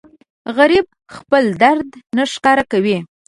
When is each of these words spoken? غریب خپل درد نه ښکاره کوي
غریب 0.57 0.85
خپل 1.15 1.43
درد 1.61 1.89
نه 2.17 2.23
ښکاره 2.33 2.63
کوي 2.71 2.97